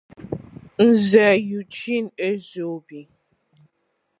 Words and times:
Nze 0.87 1.27
Eugene 1.53 2.09
Ezeobi 2.29 2.99